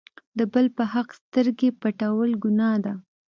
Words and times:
د 0.37 0.39
بل 0.53 0.65
په 0.77 0.83
حق 0.93 1.07
سترګې 1.21 1.69
پټول 1.81 2.29
ګناه 2.43 2.77
ده. 2.85 2.93